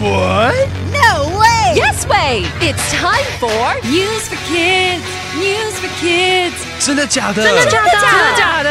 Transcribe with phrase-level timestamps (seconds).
[0.00, 0.68] What?
[0.92, 1.74] No way!
[1.74, 2.44] Yes way!
[2.60, 5.02] It's time for News for Kids.
[5.36, 6.54] News for Kids.
[6.78, 7.42] 真的假的？
[7.42, 7.90] 真的假的？
[7.90, 8.68] 真的假的？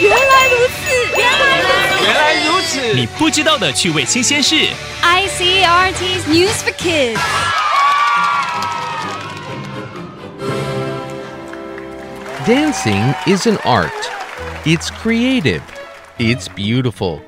[0.00, 0.80] 原来如此，
[1.16, 2.04] 原来如此。
[2.04, 2.94] 原来如此！
[2.94, 4.54] 你不知道的趣味新鲜事。
[5.02, 7.18] ICRT's News for Kids.
[12.46, 13.90] Dancing is an art.
[14.64, 15.62] It's creative,
[16.18, 17.20] it's beautiful,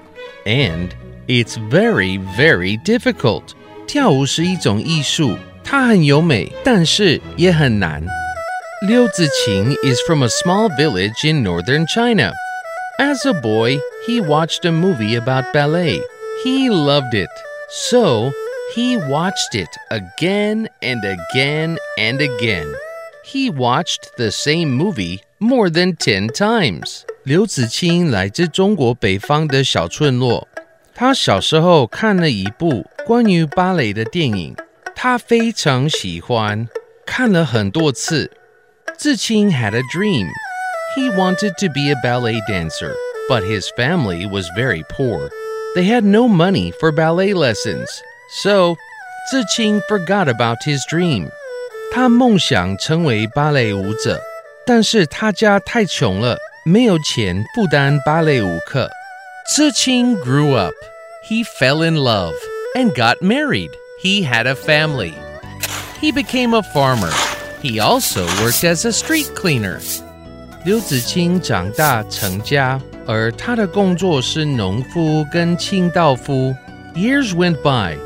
[0.47, 0.95] and
[1.27, 3.55] it's very, very difficult.
[3.87, 8.05] 跳舞是一种艺术，它很优美，但是也很难。
[8.83, 12.33] Liu Ziqing is from a small village in northern China.
[12.99, 16.01] As a boy, he watched a movie about ballet.
[16.45, 17.31] He loved it.
[17.71, 18.33] So,
[18.75, 22.75] he watched it again and again and again.
[23.25, 27.03] He watched the same movie more than 10 times.
[27.25, 30.49] 刘子清来自中国北方的小村落。
[30.98, 34.56] 他小时候看了一部关于芭蕾的电影，
[34.96, 36.70] 他非常喜欢，
[37.06, 38.32] 看了很多次。
[38.98, 40.26] 志清 had a dream.
[40.96, 42.94] He wanted to be a ballet dancer,
[43.30, 45.30] but his family was very poor.
[45.76, 47.88] They had no money for ballet lessons,
[48.42, 48.78] so
[49.30, 51.28] 自清 forgot about his dream.
[51.92, 54.22] 他梦想成为芭蕾舞者，
[54.66, 58.90] 但是他家太穷了，没有钱负担芭蕾舞课。
[59.48, 60.74] Ziqing grew up.
[61.24, 62.34] He fell in love
[62.76, 63.70] and got married.
[64.02, 65.14] He had a family.
[66.02, 67.12] He became a farmer.
[67.62, 69.80] He also worked as a street cleaner.
[70.66, 76.56] 刘子清长大成家，而他的工作是农夫跟清道夫。
[76.96, 78.00] Years went by.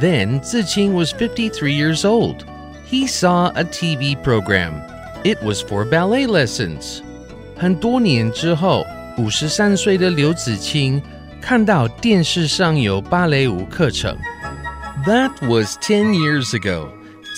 [0.00, 2.46] Then Ziqing was 53 years old.
[2.90, 4.80] He saw a TV program.
[5.24, 7.02] It was for ballet lessons.
[7.58, 8.86] 很多年之后。
[9.17, 11.01] 五十三岁的刘子清
[11.41, 14.17] 看到电视上有芭蕾舞课程。
[15.05, 16.89] That was 10 years ago.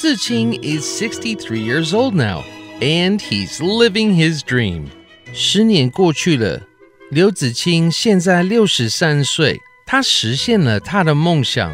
[0.02, 2.44] Ziqing is 63 years old now,
[2.82, 4.88] and he's living his dream.
[5.34, 6.62] 十年过去了，
[7.10, 11.72] 刘子清现在六十三岁，他实现了他的梦想。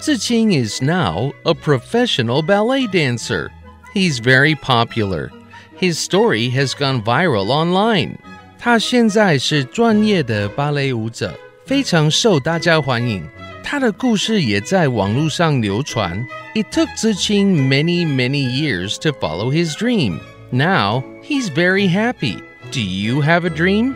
[0.00, 3.50] Ziqing is now a professional ballet dancer.
[3.94, 5.30] He's very popular.
[5.78, 8.18] His story has gone viral online.
[8.58, 13.26] 他现在是专业的芭蕾舞者，非常受大家欢迎。
[13.64, 16.26] 他的故事也在网络上流传。
[16.54, 20.20] It took Ziqing many, many years to follow his dream.
[20.50, 22.42] Now he's very happy.
[22.70, 23.94] Do you have a dream?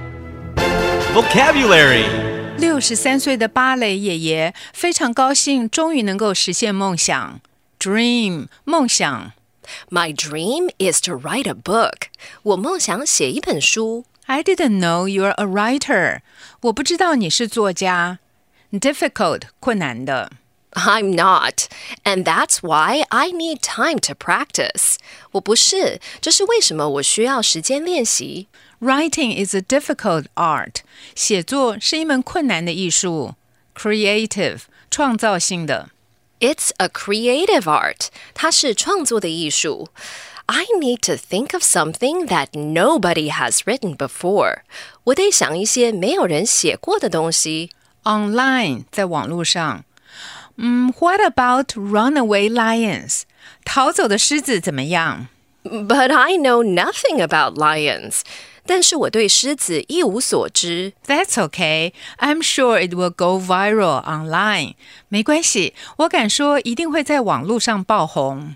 [1.15, 2.07] Vocabulary
[2.59, 7.41] 六十三岁的芭蕾爷爷非常高兴，终于能够实现梦想。
[7.79, 9.33] Dream 梦想。
[9.91, 12.09] My dream is to write a book.
[12.43, 14.05] 我梦想写一本书。
[14.27, 16.21] I didn't know you're a writer.
[16.63, 18.19] 我不知道你是作家。
[18.73, 20.33] Difficult 困难的。
[20.73, 21.69] I'm not,
[22.05, 24.97] and that's why I need time to practice.
[25.33, 28.49] 我不是，这是为什么我需要时间练习。
[28.81, 30.81] Writing is a difficult art.
[31.15, 33.37] 写作是一门困难的艺术。
[33.75, 35.89] Creative 创造性的。
[36.41, 38.09] It's a creative art.
[38.35, 39.89] 它是创作的艺术。
[40.47, 44.59] I need to think of something that nobody has written before.
[45.05, 47.71] 我得想一些没有人写过的东西。
[48.05, 49.85] Online 在网络上。
[50.57, 53.23] 嗯，What about runaway lions？
[53.65, 55.29] 逃走的狮子怎么样
[55.65, 58.21] But I know nothing about lions.
[58.65, 60.93] 但是我对狮子一无所知。
[61.07, 61.93] ？That's okay.
[62.19, 64.75] I'm sure it will go viral online.
[65.09, 68.55] 没关系，我敢说一定会在网络上爆红。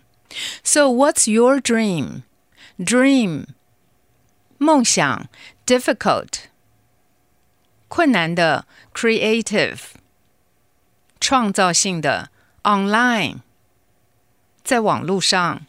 [0.63, 2.23] So what's your dream?
[2.79, 3.47] Dream
[4.59, 5.29] 梦想，
[5.67, 6.49] difficult
[7.89, 9.81] 困难的，creative
[11.21, 12.31] 创造性的，
[12.63, 13.41] online
[14.63, 15.67] 在网络上。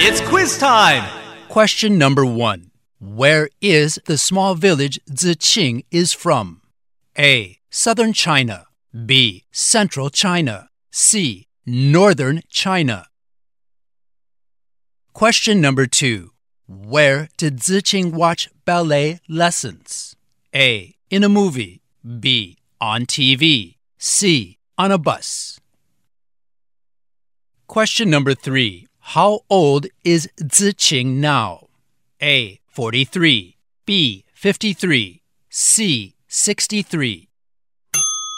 [0.00, 1.04] It's quiz time!
[1.48, 2.70] Question number one
[3.00, 6.62] Where is the small village Ziqing is from?
[7.16, 7.58] A.
[7.70, 8.66] Southern China.
[8.92, 9.44] B.
[9.52, 10.68] Central China.
[10.90, 11.46] C.
[11.65, 13.07] Northern China.
[15.13, 16.31] Question number two
[16.67, 20.17] Where did Ziqing watch ballet lessons?
[20.53, 20.93] A.
[21.09, 21.81] In a movie.
[22.19, 22.57] B.
[22.81, 23.77] On TV.
[23.97, 24.57] C.
[24.77, 25.61] On a bus.
[27.67, 31.69] Question number three How old is Ziqing now?
[32.21, 32.59] A.
[32.67, 33.55] 43.
[33.85, 34.25] B.
[34.33, 35.21] 53.
[35.49, 36.15] C.
[36.27, 37.29] 63.